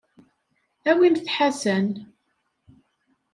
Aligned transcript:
Awimt 0.89 1.27
Ḥasan. 1.35 1.87